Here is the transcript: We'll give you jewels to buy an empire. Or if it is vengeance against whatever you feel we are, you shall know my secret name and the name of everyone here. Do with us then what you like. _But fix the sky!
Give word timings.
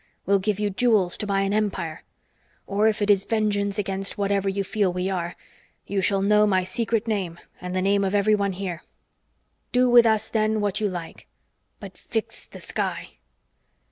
We'll 0.25 0.39
give 0.39 0.59
you 0.59 0.71
jewels 0.71 1.15
to 1.19 1.27
buy 1.27 1.41
an 1.41 1.53
empire. 1.53 2.01
Or 2.65 2.87
if 2.87 3.03
it 3.03 3.11
is 3.11 3.23
vengeance 3.23 3.77
against 3.77 4.17
whatever 4.17 4.49
you 4.49 4.63
feel 4.63 4.91
we 4.91 5.11
are, 5.11 5.35
you 5.85 6.01
shall 6.01 6.23
know 6.23 6.47
my 6.47 6.63
secret 6.63 7.07
name 7.07 7.37
and 7.61 7.75
the 7.75 7.83
name 7.83 8.03
of 8.03 8.15
everyone 8.15 8.53
here. 8.53 8.81
Do 9.71 9.87
with 9.91 10.07
us 10.07 10.27
then 10.27 10.59
what 10.59 10.81
you 10.81 10.89
like. 10.89 11.27
_But 11.79 11.95
fix 11.97 12.47
the 12.47 12.59
sky! 12.61 13.19